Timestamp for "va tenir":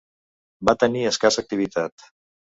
0.69-1.03